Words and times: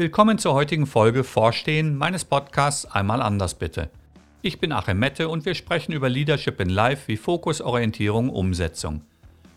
Willkommen 0.00 0.38
zur 0.38 0.54
heutigen 0.54 0.86
Folge 0.86 1.24
Vorstehen 1.24 1.94
meines 1.94 2.24
Podcasts 2.24 2.86
Einmal 2.86 3.20
anders 3.20 3.52
bitte. 3.52 3.90
Ich 4.40 4.58
bin 4.58 4.72
Achim 4.72 4.98
Mette 4.98 5.28
und 5.28 5.44
wir 5.44 5.54
sprechen 5.54 5.92
über 5.92 6.08
Leadership 6.08 6.58
in 6.58 6.70
Life 6.70 7.02
wie 7.06 7.18
Fokus, 7.18 7.60
Orientierung, 7.60 8.30
Umsetzung. 8.30 9.02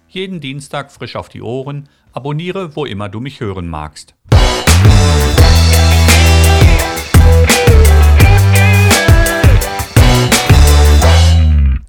Jeden 0.10 0.42
Dienstag 0.42 0.92
frisch 0.92 1.16
auf 1.16 1.30
die 1.30 1.42
Ohren, 1.42 1.88
abonniere, 2.12 2.76
wo 2.76 2.84
immer 2.84 3.08
du 3.08 3.22
mich 3.22 3.40
hören 3.40 3.70
magst. 3.70 4.16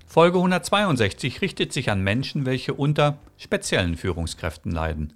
Folge 0.06 0.38
162 0.38 1.42
richtet 1.42 1.72
sich 1.72 1.90
an 1.90 2.02
Menschen, 2.02 2.46
welche 2.46 2.72
unter 2.74 3.18
speziellen 3.36 3.96
Führungskräften 3.96 4.70
leiden. 4.70 5.12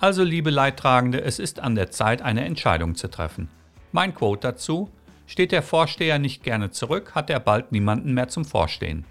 Also, 0.00 0.24
liebe 0.24 0.48
Leidtragende, 0.48 1.20
es 1.20 1.38
ist 1.38 1.60
an 1.60 1.74
der 1.74 1.90
Zeit, 1.90 2.22
eine 2.22 2.46
Entscheidung 2.46 2.94
zu 2.94 3.08
treffen. 3.08 3.50
Mein 3.92 4.14
Quote 4.14 4.48
dazu: 4.48 4.88
Steht 5.26 5.52
der 5.52 5.62
Vorsteher 5.62 6.18
nicht 6.18 6.42
gerne 6.42 6.70
zurück, 6.70 7.14
hat 7.14 7.28
er 7.28 7.38
bald 7.38 7.70
niemanden 7.70 8.14
mehr 8.14 8.28
zum 8.28 8.46
Vorstehen. 8.46 9.04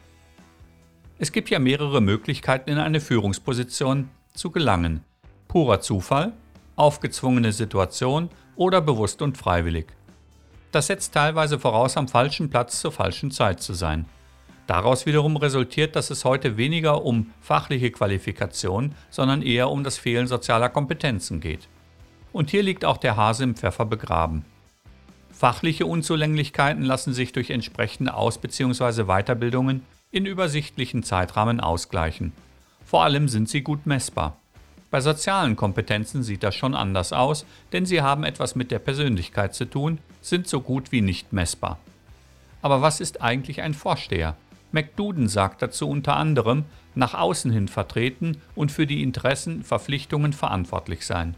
Es 1.20 1.31
gibt 1.31 1.52
ja 1.52 1.59
mehrere 1.59 2.02
Möglichkeiten, 2.02 2.71
in 2.71 2.79
eine 2.79 3.02
Führungsposition 3.02 4.09
zu 4.34 4.49
gelangen. 4.49 5.03
Purer 5.48 5.79
Zufall, 5.79 6.34
aufgezwungene 6.75 7.51
Situation 7.51 8.29
oder 8.55 8.81
bewusst 8.81 9.21
und 9.21 9.37
freiwillig. 9.37 9.87
Das 10.71 10.87
setzt 10.87 11.13
teilweise 11.13 11.59
voraus, 11.59 11.98
am 11.98 12.07
falschen 12.07 12.49
Platz 12.49 12.79
zur 12.81 12.91
falschen 12.91 13.29
Zeit 13.29 13.62
zu 13.62 13.73
sein. 13.73 14.05
Daraus 14.70 15.08
wiederum 15.08 15.36
resultiert, 15.36 15.96
dass 15.96 16.12
es 16.12 16.26
heute 16.26 16.55
weniger 16.55 17.04
um 17.04 17.32
fachliche 17.41 17.90
Qualifikation, 17.90 18.94
sondern 19.10 19.41
eher 19.41 19.72
um 19.72 19.84
das 19.84 19.98
Fehlen 19.98 20.27
sozialer 20.27 20.70
Kompetenzen 20.70 21.40
geht. 21.40 21.68
Und 22.32 22.52
hier 22.52 22.62
liegt 22.62 22.85
auch 22.85 22.98
der 22.98 23.18
Hase 23.18 23.46
im 23.46 23.55
Pfeffer 23.55 23.85
begraben. 23.88 24.46
Fachliche 25.32 25.88
Unzulänglichkeiten 25.88 26.84
lassen 26.84 27.16
sich 27.16 27.32
durch 27.32 27.49
entsprechende 27.49 28.13
Aus- 28.13 28.38
bzw. 28.38 29.05
Weiterbildungen 29.05 29.82
in 30.12 30.27
übersichtlichen 30.27 31.02
Zeitrahmen 31.02 31.60
ausgleichen. 31.60 32.32
Vor 32.86 33.04
allem 33.04 33.27
sind 33.27 33.49
sie 33.49 33.63
gut 33.63 33.88
messbar. 33.88 34.38
Bei 34.91 35.02
sozialen 35.02 35.55
Kompetenzen 35.55 36.21
sieht 36.21 36.43
das 36.43 36.54
schon 36.54 36.76
anders 36.76 37.12
aus, 37.12 37.43
denn 37.74 37.88
sie 37.88 38.04
haben 38.04 38.24
etwas 38.24 38.54
mit 38.54 38.70
der 38.70 38.77
Persönlichkeit 38.77 39.55
zu 39.55 39.65
tun, 39.65 39.98
sind 40.21 40.48
so 40.48 40.62
gut 40.62 40.91
wie 40.91 41.02
nicht 41.02 41.34
messbar. 41.34 41.80
Aber 42.62 42.84
was 42.84 42.99
ist 42.99 43.24
eigentlich 43.24 43.63
ein 43.63 43.74
Vorsteher? 43.74 44.36
McDuden 44.71 45.27
sagt 45.27 45.62
dazu 45.62 45.89
unter 45.89 46.15
anderem, 46.15 46.65
nach 46.95 47.13
außen 47.13 47.51
hin 47.51 47.67
vertreten 47.67 48.37
und 48.55 48.71
für 48.71 48.85
die 48.85 49.01
Interessen, 49.01 49.63
Verpflichtungen 49.63 50.34
verantwortlich 50.34 51.05
sein. 51.05 51.35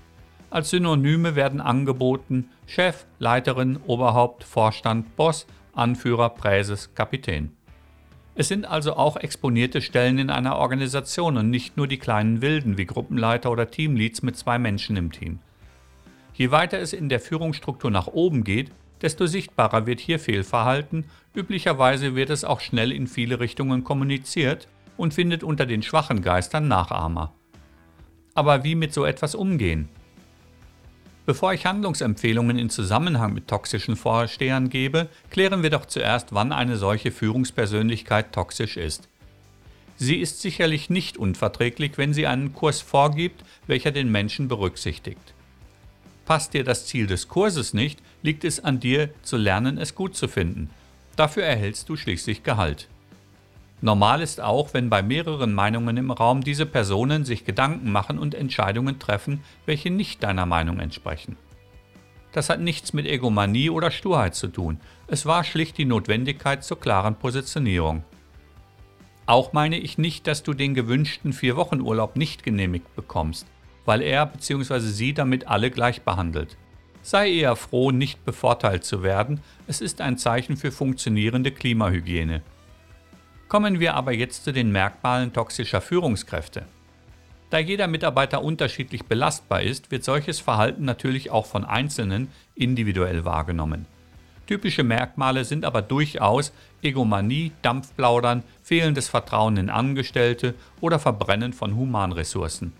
Als 0.49 0.69
Synonyme 0.69 1.35
werden 1.35 1.61
angeboten 1.61 2.49
Chef, 2.67 3.05
Leiterin, 3.19 3.79
Oberhaupt, 3.87 4.43
Vorstand, 4.43 5.15
Boss, 5.15 5.47
Anführer, 5.73 6.29
Präses, 6.29 6.93
Kapitän. 6.93 7.53
Es 8.35 8.47
sind 8.47 8.65
also 8.65 8.95
auch 8.95 9.17
exponierte 9.17 9.81
Stellen 9.81 10.17
in 10.17 10.29
einer 10.29 10.57
Organisation 10.57 11.37
und 11.37 11.49
nicht 11.49 11.77
nur 11.77 11.87
die 11.87 11.99
kleinen 11.99 12.41
Wilden 12.41 12.77
wie 12.77 12.85
Gruppenleiter 12.85 13.52
oder 13.52 13.69
Teamleads 13.69 14.23
mit 14.23 14.37
zwei 14.37 14.57
Menschen 14.57 14.97
im 14.97 15.11
Team. 15.11 15.39
Je 16.33 16.52
weiter 16.52 16.79
es 16.79 16.93
in 16.93 17.09
der 17.09 17.19
Führungsstruktur 17.19 17.91
nach 17.91 18.07
oben 18.07 18.43
geht, 18.43 18.71
desto 19.02 19.25
sichtbarer 19.25 19.85
wird 19.85 19.99
hier 19.99 20.19
Fehlverhalten, 20.19 21.05
üblicherweise 21.35 22.16
wird 22.16 22.30
es 22.30 22.44
auch 22.44 22.59
schnell 22.59 22.91
in 22.91 23.08
viele 23.08 23.39
Richtungen 23.39 23.83
kommuniziert 23.83 24.67
und 24.97 25.13
findet 25.13 25.43
unter 25.43 25.66
den 25.66 25.83
schwachen 25.83 26.21
Geistern 26.21 26.67
Nachahmer. 26.67 27.33
Aber 28.33 28.63
wie 28.63 28.75
mit 28.75 28.93
so 28.93 29.05
etwas 29.05 29.35
umgehen? 29.35 29.89
Bevor 31.25 31.53
ich 31.53 31.66
Handlungsempfehlungen 31.66 32.58
in 32.58 32.69
Zusammenhang 32.69 33.33
mit 33.33 33.47
toxischen 33.47 33.95
Vorstehern 33.95 34.70
gebe, 34.70 35.08
klären 35.30 35.64
wir 35.64 35.70
doch 35.70 35.86
zuerst, 35.86 36.33
wann 36.33 36.52
eine 36.52 36.77
solche 36.77 37.11
Führungspersönlichkeit 37.11 38.33
toxisch 38.33 38.77
ist. 38.77 39.08
Sie 39.97 40.17
ist 40.17 40.42
sicherlich 40.42 40.89
nicht 40.89 41.17
unverträglich, 41.17 41.97
wenn 41.97 42.14
sie 42.14 42.26
einen 42.26 42.53
Kurs 42.53 42.81
vorgibt, 42.81 43.43
welcher 43.67 43.92
den 43.92 44.11
Menschen 44.11 44.47
berücksichtigt. 44.47 45.36
Passt 46.26 46.54
dir 46.54 46.64
das 46.64 46.86
Ziel 46.86 47.08
des 47.08 47.27
Kurses 47.27 47.73
nicht, 47.73 47.99
liegt 48.21 48.43
es 48.43 48.64
an 48.64 48.80
dir 48.80 49.09
zu 49.23 49.37
lernen, 49.37 49.77
es 49.77 49.95
gut 49.95 50.15
zu 50.15 50.27
finden. 50.27 50.70
Dafür 51.15 51.43
erhältst 51.43 51.89
du 51.89 51.95
schließlich 51.95 52.43
Gehalt. 52.43 52.87
Normal 53.82 54.21
ist 54.21 54.39
auch, 54.39 54.73
wenn 54.73 54.89
bei 54.89 55.02
mehreren 55.02 55.54
Meinungen 55.54 55.98
im 55.98 56.11
Raum 56.11 56.43
diese 56.43 56.67
Personen 56.67 57.26
sich 57.26 57.45
Gedanken 57.45 57.92
machen 57.92 58.20
und 58.20 58.36
Entscheidungen 58.36 58.99
treffen, 58.99 59.43
welche 59.65 59.89
nicht 59.89 60.21
deiner 60.21 60.45
Meinung 60.45 60.80
entsprechen. 60.80 61.36
Das 62.32 62.49
hat 62.49 62.61
nichts 62.61 62.93
mit 62.93 63.08
Egomanie 63.08 63.71
oder 63.71 63.92
Sturheit 63.92 64.36
zu 64.36 64.48
tun, 64.48 64.80
es 65.08 65.26
war 65.26 65.43
schlicht 65.43 65.77
die 65.77 65.86
Notwendigkeit 65.86 66.64
zur 66.64 66.80
klaren 66.80 67.15
Positionierung. 67.15 68.03
Auch 69.26 69.52
meine 69.52 69.77
ich 69.77 69.98
nicht, 69.98 70.27
dass 70.27 70.43
du 70.43 70.53
den 70.53 70.73
gewünschten 70.73 71.33
Vier-Wochen-Urlaub 71.33 72.15
nicht 72.15 72.43
genehmigt 72.43 72.95
bekommst, 72.95 73.48
weil 73.86 74.02
er 74.02 74.25
bzw. 74.25 74.80
sie 74.80 75.14
damit 75.14 75.47
alle 75.47 75.71
gleich 75.71 76.02
behandelt. 76.02 76.58
Sei 77.02 77.31
eher 77.31 77.55
froh, 77.55 77.92
nicht 77.92 78.23
bevorteilt 78.25 78.83
zu 78.83 79.02
werden, 79.02 79.42
es 79.67 79.81
ist 79.81 80.02
ein 80.02 80.17
Zeichen 80.17 80.58
für 80.58 80.71
funktionierende 80.71 81.52
Klimahygiene. 81.52 82.41
Kommen 83.47 83.80
wir 83.80 83.95
aber 83.95 84.14
jetzt 84.14 84.43
zu 84.43 84.53
den 84.53 84.71
Merkmalen 84.71 85.33
toxischer 85.33 85.81
Führungskräfte. 85.81 86.65
Da 87.49 87.58
jeder 87.58 87.87
Mitarbeiter 87.87 88.43
unterschiedlich 88.43 89.05
belastbar 89.05 89.61
ist, 89.61 89.91
wird 89.91 90.05
solches 90.05 90.39
Verhalten 90.39 90.86
natürlich 90.86 91.31
auch 91.31 91.45
von 91.45 91.65
Einzelnen 91.65 92.30
individuell 92.55 93.25
wahrgenommen. 93.25 93.87
Typische 94.47 94.83
Merkmale 94.83 95.43
sind 95.43 95.65
aber 95.65 95.81
durchaus 95.81 96.53
Egomanie, 96.81 97.52
Dampfplaudern, 97.61 98.43
fehlendes 98.64 99.09
Vertrauen 99.09 99.58
in 99.58 99.70
Angestellte 99.70 100.55
oder 100.80 100.97
Verbrennen 100.97 101.52
von 101.52 101.75
Humanressourcen. 101.75 102.73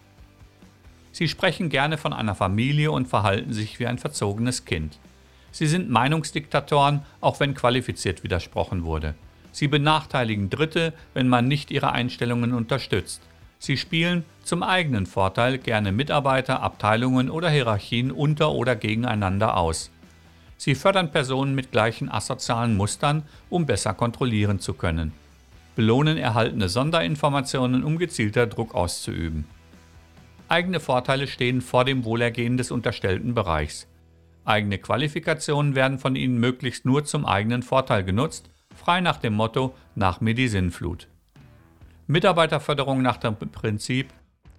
Sie 1.11 1.27
sprechen 1.27 1.69
gerne 1.69 1.97
von 1.97 2.13
einer 2.13 2.35
Familie 2.35 2.91
und 2.91 3.07
verhalten 3.07 3.53
sich 3.53 3.79
wie 3.79 3.88
ein 3.88 3.97
verzogenes 3.97 4.66
Kind. 4.66 4.97
Sie 5.51 5.67
sind 5.67 5.89
Meinungsdiktatoren, 5.89 7.01
auch 7.19 7.39
wenn 7.39 7.53
qualifiziert 7.53 8.23
widersprochen 8.23 8.83
wurde. 8.83 9.16
Sie 9.51 9.67
benachteiligen 9.67 10.49
Dritte, 10.49 10.94
wenn 11.13 11.27
man 11.27 11.47
nicht 11.47 11.72
ihre 11.72 11.91
Einstellungen 11.91 12.53
unterstützt. 12.53 13.22
Sie 13.59 13.77
spielen 13.77 14.23
zum 14.44 14.63
eigenen 14.63 15.05
Vorteil 15.05 15.57
gerne 15.57 15.91
Mitarbeiter, 15.91 16.63
Abteilungen 16.63 17.29
oder 17.29 17.49
Hierarchien 17.49 18.11
unter 18.11 18.53
oder 18.53 18.75
gegeneinander 18.75 19.57
aus. 19.57 19.91
Sie 20.57 20.73
fördern 20.73 21.11
Personen 21.11 21.53
mit 21.53 21.72
gleichen 21.72 22.09
asozialen 22.09 22.78
Mustern, 22.78 23.23
um 23.49 23.66
besser 23.66 23.93
kontrollieren 23.93 24.59
zu 24.59 24.73
können. 24.73 25.11
Belohnen 25.75 26.17
erhaltene 26.17 26.69
Sonderinformationen, 26.69 27.83
um 27.83 27.97
gezielter 27.97 28.47
Druck 28.47 28.73
auszuüben. 28.73 29.45
Eigene 30.51 30.81
Vorteile 30.81 31.28
stehen 31.28 31.62
vor 31.62 31.85
dem 31.85 32.03
Wohlergehen 32.03 32.57
des 32.57 32.72
unterstellten 32.72 33.34
Bereichs. 33.34 33.88
Eigene 34.44 34.79
Qualifikationen 34.79 35.75
werden 35.75 35.97
von 35.97 36.17
ihnen 36.17 36.41
möglichst 36.41 36.84
nur 36.84 37.06
zum 37.06 37.25
eigenen 37.25 37.63
Vorteil 37.63 38.03
genutzt, 38.03 38.50
frei 38.75 39.00
nach 39.00 39.16
dem 39.16 39.31
Motto 39.31 39.73
nach 39.95 40.19
mir 40.19 40.34
die 40.34 40.50
Sinnflut. 40.50 41.07
Mitarbeiterförderung 42.07 43.01
nach 43.01 43.16
dem 43.16 43.38
Prinzip 43.38 44.09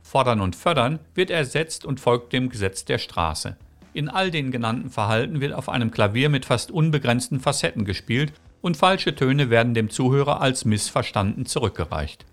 Fordern 0.03 0.41
und 0.41 0.57
Fördern 0.57 0.99
wird 1.15 1.29
ersetzt 1.29 1.85
und 1.85 2.01
folgt 2.01 2.33
dem 2.33 2.49
Gesetz 2.49 2.87
der 2.87 2.97
Straße. 2.97 3.59
In 3.93 4.09
all 4.09 4.31
den 4.31 4.51
genannten 4.51 4.89
Verhalten 4.89 5.43
wird 5.43 5.53
auf 5.53 5.69
einem 5.69 5.91
Klavier 5.91 6.31
mit 6.31 6.47
fast 6.47 6.71
unbegrenzten 6.71 7.39
Facetten 7.39 7.85
gespielt 7.85 8.33
und 8.63 8.79
falsche 8.79 9.15
Töne 9.15 9.51
werden 9.51 9.75
dem 9.75 9.91
Zuhörer 9.91 10.41
als 10.41 10.65
missverstanden 10.65 11.45
zurückgereicht. 11.45 12.25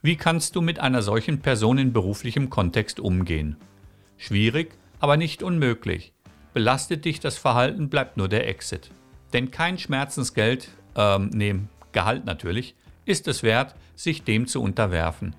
Wie 0.00 0.14
kannst 0.14 0.54
du 0.54 0.60
mit 0.60 0.78
einer 0.78 1.02
solchen 1.02 1.40
Person 1.40 1.76
in 1.76 1.92
beruflichem 1.92 2.50
Kontext 2.50 3.00
umgehen? 3.00 3.56
Schwierig, 4.16 4.76
aber 5.00 5.16
nicht 5.16 5.42
unmöglich. 5.42 6.12
Belastet 6.54 7.04
dich 7.04 7.18
das 7.18 7.36
Verhalten, 7.36 7.88
bleibt 7.88 8.16
nur 8.16 8.28
der 8.28 8.46
Exit. 8.48 8.92
Denn 9.32 9.50
kein 9.50 9.76
Schmerzensgeld, 9.76 10.68
ähm, 10.94 11.30
nee, 11.34 11.56
Gehalt 11.90 12.26
natürlich, 12.26 12.76
ist 13.06 13.26
es 13.26 13.42
wert, 13.42 13.74
sich 13.96 14.22
dem 14.22 14.46
zu 14.46 14.62
unterwerfen. 14.62 15.34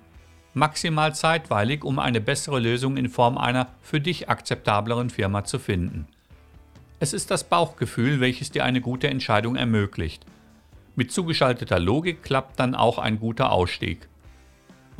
Maximal 0.52 1.14
zeitweilig, 1.14 1.82
um 1.82 1.98
eine 1.98 2.20
bessere 2.20 2.60
Lösung 2.60 2.98
in 2.98 3.08
Form 3.08 3.38
einer 3.38 3.68
für 3.80 4.00
dich 4.00 4.28
akzeptableren 4.28 5.08
Firma 5.08 5.44
zu 5.44 5.58
finden. 5.58 6.06
Es 6.98 7.14
ist 7.14 7.30
das 7.30 7.44
Bauchgefühl, 7.44 8.20
welches 8.20 8.50
dir 8.50 8.64
eine 8.64 8.82
gute 8.82 9.08
Entscheidung 9.08 9.56
ermöglicht. 9.56 10.26
Mit 10.96 11.12
zugeschalteter 11.12 11.78
Logik 11.78 12.22
klappt 12.22 12.60
dann 12.60 12.74
auch 12.74 12.98
ein 12.98 13.18
guter 13.18 13.52
Ausstieg. 13.52 14.09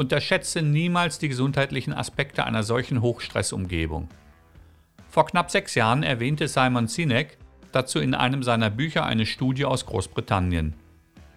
Unterschätze 0.01 0.63
niemals 0.63 1.19
die 1.19 1.29
gesundheitlichen 1.29 1.93
Aspekte 1.93 2.45
einer 2.45 2.63
solchen 2.63 3.03
Hochstressumgebung. 3.03 4.09
Vor 5.11 5.27
knapp 5.27 5.51
sechs 5.51 5.75
Jahren 5.75 6.03
erwähnte 6.03 6.49
Simon 6.49 6.89
Sinek 6.89 7.37
dazu 7.71 7.99
in 7.99 8.15
einem 8.15 8.43
seiner 8.43 8.71
Bücher 8.71 9.05
eine 9.05 9.27
Studie 9.27 9.67
aus 9.67 9.85
Großbritannien. 9.85 10.73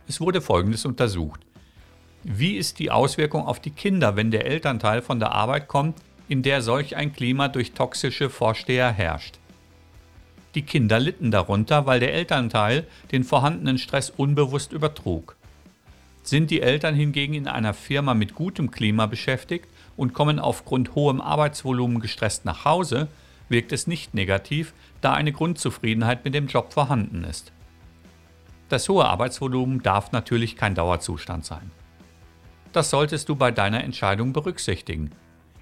Es 0.07 0.21
wurde 0.21 0.39
Folgendes 0.39 0.85
untersucht. 0.85 1.41
Wie 2.23 2.55
ist 2.55 2.79
die 2.79 2.89
Auswirkung 2.89 3.45
auf 3.45 3.59
die 3.59 3.71
Kinder, 3.71 4.15
wenn 4.15 4.31
der 4.31 4.45
Elternteil 4.45 5.01
von 5.01 5.19
der 5.19 5.33
Arbeit 5.33 5.67
kommt, 5.67 5.97
in 6.29 6.41
der 6.41 6.61
solch 6.61 6.95
ein 6.95 7.11
Klima 7.11 7.49
durch 7.49 7.73
toxische 7.73 8.29
Vorsteher 8.29 8.93
herrscht? 8.93 9.39
Die 10.55 10.61
Kinder 10.61 11.01
litten 11.01 11.31
darunter, 11.31 11.85
weil 11.85 11.99
der 11.99 12.13
Elternteil 12.13 12.87
den 13.11 13.25
vorhandenen 13.25 13.77
Stress 13.77 14.09
unbewusst 14.09 14.71
übertrug. 14.71 15.35
Sind 16.23 16.51
die 16.51 16.61
Eltern 16.61 16.95
hingegen 16.95 17.33
in 17.33 17.47
einer 17.47 17.73
Firma 17.73 18.13
mit 18.13 18.33
gutem 18.33 18.71
Klima 18.71 19.05
beschäftigt 19.05 19.67
und 19.97 20.13
kommen 20.13 20.39
aufgrund 20.39 20.95
hohem 20.95 21.19
Arbeitsvolumen 21.19 21.99
gestresst 21.99 22.45
nach 22.45 22.65
Hause, 22.65 23.09
wirkt 23.49 23.73
es 23.73 23.87
nicht 23.87 24.13
negativ, 24.13 24.73
da 25.01 25.13
eine 25.13 25.33
Grundzufriedenheit 25.33 26.23
mit 26.23 26.33
dem 26.33 26.47
Job 26.47 26.73
vorhanden 26.73 27.25
ist. 27.25 27.51
Das 28.69 28.87
hohe 28.87 29.05
Arbeitsvolumen 29.05 29.83
darf 29.83 30.13
natürlich 30.13 30.55
kein 30.55 30.75
Dauerzustand 30.75 31.45
sein. 31.45 31.69
Das 32.71 32.89
solltest 32.89 33.29
du 33.29 33.35
bei 33.35 33.51
deiner 33.51 33.83
Entscheidung 33.83 34.33
berücksichtigen. 34.33 35.11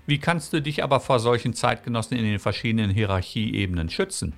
Wie 0.06 0.20
kannst 0.20 0.54
du 0.54 0.62
dich 0.62 0.84
aber 0.84 1.00
vor 1.00 1.20
solchen 1.20 1.54
Zeitgenossen 1.54 2.18
in 2.18 2.24
den 2.24 2.40
verschiedenen 2.40 2.92
Hierarchieebenen 2.92 3.90
schützen? 3.90 4.34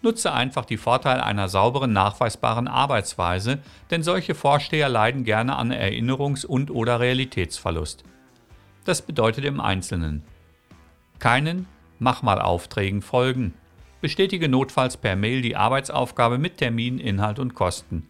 Nutze 0.00 0.32
einfach 0.32 0.64
die 0.64 0.76
Vorteile 0.76 1.24
einer 1.24 1.48
sauberen, 1.48 1.92
nachweisbaren 1.92 2.68
Arbeitsweise, 2.68 3.58
denn 3.90 4.02
solche 4.02 4.34
Vorsteher 4.34 4.88
leiden 4.88 5.24
gerne 5.24 5.56
an 5.56 5.72
Erinnerungs- 5.72 6.46
und/oder 6.46 7.00
Realitätsverlust. 7.00 8.04
Das 8.84 9.02
bedeutet 9.02 9.44
im 9.44 9.60
Einzelnen 9.60 10.22
keinen 11.18 11.66
Mach-mal-Aufträgen 11.98 13.02
folgen. 13.02 13.54
Bestätige 14.00 14.48
notfalls 14.48 14.96
per 14.96 15.16
Mail 15.16 15.42
die 15.42 15.56
Arbeitsaufgabe 15.56 16.38
mit 16.38 16.58
Termin, 16.58 16.98
Inhalt 17.00 17.40
und 17.40 17.54
Kosten. 17.54 18.08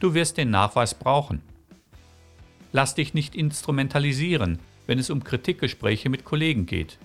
Du 0.00 0.14
wirst 0.14 0.36
den 0.36 0.50
Nachweis 0.50 0.94
brauchen. 0.94 1.42
Lass 2.72 2.96
dich 2.96 3.14
nicht 3.14 3.36
instrumentalisieren, 3.36 4.58
wenn 4.86 4.98
es 4.98 5.10
um 5.10 5.22
Kritikgespräche 5.22 6.08
mit 6.08 6.24
Kollegen 6.24 6.66
geht. 6.66 6.98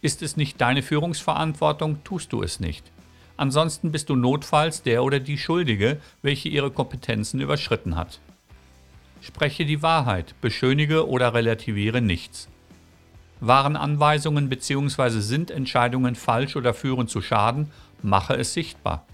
Ist 0.00 0.22
es 0.22 0.36
nicht 0.36 0.60
deine 0.60 0.82
Führungsverantwortung, 0.82 2.04
tust 2.04 2.32
du 2.32 2.42
es 2.42 2.60
nicht. 2.60 2.92
Ansonsten 3.36 3.90
bist 3.90 4.08
du 4.08 4.16
notfalls 4.16 4.82
der 4.82 5.02
oder 5.02 5.20
die 5.20 5.38
Schuldige, 5.38 6.00
welche 6.22 6.48
ihre 6.48 6.70
Kompetenzen 6.70 7.40
überschritten 7.40 7.96
hat. 7.96 8.20
Spreche 9.20 9.64
die 9.64 9.82
Wahrheit, 9.82 10.34
beschönige 10.40 11.08
oder 11.08 11.34
relativiere 11.34 12.00
nichts. 12.00 12.48
Waren 13.40 13.76
Anweisungen 13.76 14.48
bzw. 14.48 15.20
sind 15.20 15.50
Entscheidungen 15.50 16.14
falsch 16.14 16.56
oder 16.56 16.74
führen 16.74 17.08
zu 17.08 17.20
Schaden, 17.20 17.70
mache 18.02 18.34
es 18.34 18.54
sichtbar. 18.54 19.06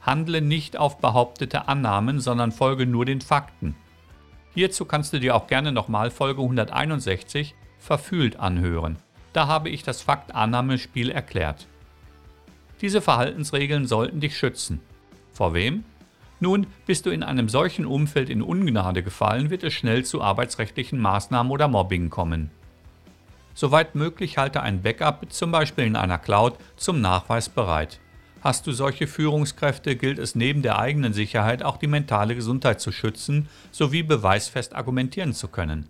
Handle 0.00 0.40
nicht 0.40 0.76
auf 0.76 0.98
behauptete 0.98 1.68
Annahmen, 1.68 2.18
sondern 2.18 2.50
folge 2.50 2.86
nur 2.86 3.04
den 3.04 3.20
Fakten. 3.20 3.76
Hierzu 4.54 4.84
kannst 4.84 5.12
du 5.12 5.20
dir 5.20 5.36
auch 5.36 5.46
gerne 5.46 5.70
nochmal 5.70 6.10
Folge 6.10 6.42
161 6.42 7.54
verfühlt 7.78 8.40
anhören. 8.40 8.96
Da 9.32 9.46
habe 9.46 9.70
ich 9.70 9.82
das 9.82 10.02
Fakt-Annahme-Spiel 10.02 11.10
erklärt. 11.10 11.66
Diese 12.82 13.00
Verhaltensregeln 13.00 13.86
sollten 13.86 14.20
dich 14.20 14.36
schützen. 14.36 14.80
Vor 15.32 15.54
wem? 15.54 15.84
Nun, 16.40 16.66
bist 16.84 17.06
du 17.06 17.10
in 17.10 17.22
einem 17.22 17.48
solchen 17.48 17.86
Umfeld 17.86 18.28
in 18.28 18.42
Ungnade 18.42 19.04
gefallen, 19.04 19.48
wird 19.48 19.62
es 19.62 19.72
schnell 19.72 20.04
zu 20.04 20.20
arbeitsrechtlichen 20.20 20.98
Maßnahmen 20.98 21.52
oder 21.52 21.68
Mobbing 21.68 22.10
kommen. 22.10 22.50
Soweit 23.54 23.94
möglich 23.94 24.38
halte 24.38 24.60
ein 24.62 24.82
Backup, 24.82 25.32
zum 25.32 25.52
Beispiel 25.52 25.84
in 25.84 25.94
einer 25.94 26.18
Cloud, 26.18 26.58
zum 26.76 27.00
Nachweis 27.00 27.48
bereit. 27.48 28.00
Hast 28.42 28.66
du 28.66 28.72
solche 28.72 29.06
Führungskräfte, 29.06 29.94
gilt 29.94 30.18
es 30.18 30.34
neben 30.34 30.62
der 30.62 30.80
eigenen 30.80 31.12
Sicherheit 31.12 31.62
auch 31.62 31.76
die 31.76 31.86
mentale 31.86 32.34
Gesundheit 32.34 32.80
zu 32.80 32.90
schützen 32.90 33.48
sowie 33.70 34.02
beweisfest 34.02 34.74
argumentieren 34.74 35.32
zu 35.32 35.46
können. 35.46 35.88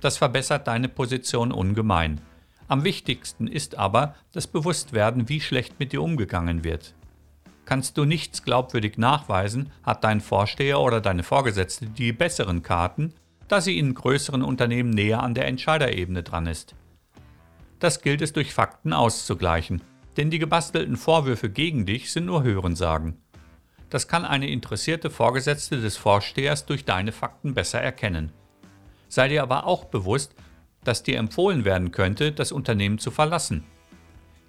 Das 0.00 0.16
verbessert 0.16 0.66
deine 0.66 0.88
Position 0.88 1.52
ungemein. 1.52 2.22
Am 2.68 2.84
wichtigsten 2.84 3.46
ist 3.46 3.78
aber 3.78 4.14
das 4.32 4.46
Bewusstwerden, 4.46 5.28
wie 5.28 5.40
schlecht 5.40 5.78
mit 5.78 5.92
dir 5.92 6.02
umgegangen 6.02 6.64
wird. 6.64 6.94
Kannst 7.64 7.96
du 7.98 8.04
nichts 8.04 8.42
glaubwürdig 8.42 8.98
nachweisen, 8.98 9.70
hat 9.82 10.04
dein 10.04 10.20
Vorsteher 10.20 10.80
oder 10.80 11.00
deine 11.00 11.22
Vorgesetzte 11.22 11.86
die 11.86 12.12
besseren 12.12 12.62
Karten, 12.62 13.12
da 13.48 13.60
sie 13.60 13.78
in 13.78 13.94
größeren 13.94 14.42
Unternehmen 14.42 14.90
näher 14.90 15.22
an 15.22 15.34
der 15.34 15.46
Entscheiderebene 15.46 16.22
dran 16.22 16.46
ist. 16.46 16.74
Das 17.78 18.00
gilt 18.00 18.22
es 18.22 18.32
durch 18.32 18.54
Fakten 18.54 18.92
auszugleichen, 18.92 19.82
denn 20.16 20.30
die 20.30 20.38
gebastelten 20.38 20.96
Vorwürfe 20.96 21.50
gegen 21.50 21.86
dich 21.86 22.10
sind 22.10 22.26
nur 22.26 22.42
Hörensagen. 22.42 23.18
Das 23.90 24.08
kann 24.08 24.24
eine 24.24 24.48
interessierte 24.48 25.10
Vorgesetzte 25.10 25.80
des 25.80 25.96
Vorstehers 25.96 26.66
durch 26.66 26.84
deine 26.84 27.12
Fakten 27.12 27.54
besser 27.54 27.80
erkennen. 27.80 28.32
Sei 29.08 29.28
dir 29.28 29.42
aber 29.42 29.66
auch 29.66 29.84
bewusst, 29.84 30.34
dass 30.86 31.02
dir 31.02 31.18
empfohlen 31.18 31.64
werden 31.64 31.92
könnte, 31.92 32.32
das 32.32 32.52
Unternehmen 32.52 32.98
zu 32.98 33.10
verlassen. 33.10 33.64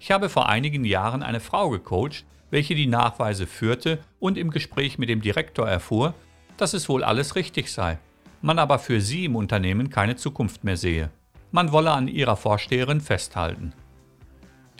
Ich 0.00 0.10
habe 0.10 0.28
vor 0.28 0.48
einigen 0.48 0.84
Jahren 0.84 1.22
eine 1.22 1.40
Frau 1.40 1.70
gecoacht, 1.70 2.24
welche 2.50 2.74
die 2.74 2.86
Nachweise 2.86 3.46
führte 3.46 3.98
und 4.20 4.38
im 4.38 4.50
Gespräch 4.50 4.98
mit 4.98 5.08
dem 5.08 5.20
Direktor 5.20 5.68
erfuhr, 5.68 6.14
dass 6.56 6.74
es 6.74 6.88
wohl 6.88 7.04
alles 7.04 7.36
richtig 7.36 7.72
sei, 7.72 7.98
man 8.40 8.58
aber 8.58 8.78
für 8.78 9.00
sie 9.00 9.24
im 9.24 9.36
Unternehmen 9.36 9.90
keine 9.90 10.16
Zukunft 10.16 10.64
mehr 10.64 10.76
sehe. 10.76 11.10
Man 11.50 11.72
wolle 11.72 11.92
an 11.92 12.08
ihrer 12.08 12.36
Vorsteherin 12.36 13.00
festhalten. 13.00 13.72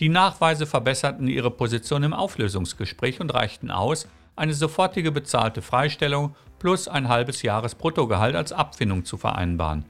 Die 0.00 0.08
Nachweise 0.08 0.66
verbesserten 0.66 1.26
ihre 1.26 1.50
Position 1.50 2.04
im 2.04 2.12
Auflösungsgespräch 2.12 3.20
und 3.20 3.34
reichten 3.34 3.70
aus, 3.70 4.06
eine 4.36 4.54
sofortige 4.54 5.10
bezahlte 5.10 5.62
Freistellung 5.62 6.36
plus 6.60 6.86
ein 6.86 7.08
halbes 7.08 7.42
Jahres 7.42 7.74
Bruttogehalt 7.74 8.36
als 8.36 8.52
Abfindung 8.52 9.04
zu 9.04 9.16
vereinbaren. 9.16 9.84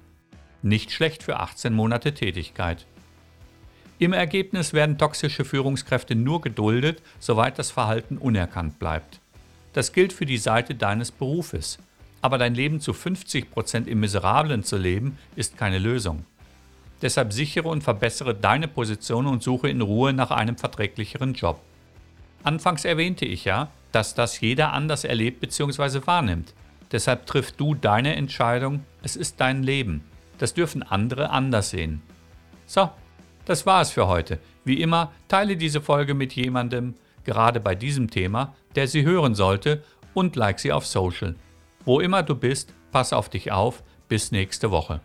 Nicht 0.62 0.90
schlecht 0.90 1.22
für 1.22 1.38
18 1.38 1.72
Monate 1.72 2.14
Tätigkeit. 2.14 2.84
Im 4.00 4.12
Ergebnis 4.12 4.72
werden 4.72 4.99
toxische 4.99 5.44
Führungskräfte 5.44 6.14
nur 6.14 6.40
geduldet, 6.40 7.02
soweit 7.20 7.58
das 7.58 7.70
Verhalten 7.70 8.19
unerkannt 8.19 8.78
bleibt. 8.78 9.20
Das 9.72 9.93
gilt 9.93 10.12
für 10.12 10.26
die 10.26 10.38
Seite 10.38 10.75
deines 10.75 11.12
Berufes. 11.12 11.78
Aber 12.20 12.38
dein 12.38 12.55
Leben 12.55 12.81
zu 12.81 12.93
50 12.93 13.50
Prozent 13.50 13.87
im 13.87 14.00
Miserablen 14.00 14.64
zu 14.64 14.76
leben, 14.76 15.19
ist 15.37 15.56
keine 15.56 15.78
Lösung. 15.78 16.25
Deshalb 17.02 17.32
sichere 17.32 17.69
und 17.69 17.84
verbessere 17.84 18.34
deine 18.34 18.66
Position 18.66 19.26
und 19.26 19.44
suche 19.44 19.69
in 19.69 19.81
Ruhe 19.81 20.12
nach 20.12 20.32
einem 20.32 20.56
verträglicheren 20.56 21.34
Job. 21.34 21.61
Anfangs 22.43 22.84
erwähnte 22.84 23.25
ich 23.25 23.44
ja, 23.44 23.70
dass 23.93 24.14
das 24.14 24.40
jeder 24.40 24.72
anders 24.72 25.04
erlebt 25.04 25.40
bzw. 25.40 26.06
wahrnimmt. 26.06 26.54
Deshalb 26.90 27.26
triff 27.26 27.52
du 27.52 27.75
deine 27.75 28.16
Entscheidung, 28.16 28.84
es 29.02 29.14
ist 29.14 29.40
dein 29.40 29.62
Leben. 29.62 30.02
Das 30.38 30.55
dürfen 30.55 30.82
andere 30.82 31.31
anders 31.31 31.71
sehen. 31.71 32.02
So, 32.66 32.90
das 33.45 33.66
war 33.66 33.80
es 33.80 33.90
für 33.90 34.07
heute. 34.07 34.38
Wie 34.64 34.80
immer, 34.80 35.12
teile 35.26 35.57
diese 35.57 35.80
Folge 35.80 36.14
mit 36.14 36.35
jemandem, 36.35 36.95
gerade 37.25 37.61
bei 37.61 37.75
diesem 37.75 38.11
Thema, 38.11 38.54
der 38.75 38.88
sie 38.88 39.04
hören 39.04 39.35
sollte 39.35 39.83
und 40.14 40.37
like 40.37 40.61
sie 40.61 40.73
auf 40.73 40.87
Social. 40.87 41.35
Wo 41.85 42.00
immer 42.00 42.23
du 42.23 42.35
bist, 42.35 42.73
pass 42.92 43.12
auf 43.12 43.28
dich 43.28 43.52
auf. 43.52 43.83
Bis 44.09 44.33
nächste 44.33 44.71
Woche. 44.71 45.00